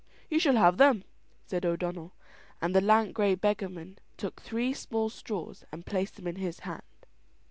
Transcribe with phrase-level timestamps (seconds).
[0.31, 1.03] "You shall have them,"
[1.45, 2.13] said O'Donnell;
[2.59, 7.05] and the lank grey beggarman took three small straws and placed them in his hand.